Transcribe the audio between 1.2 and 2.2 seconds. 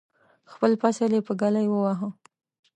په ږلۍ وواهه.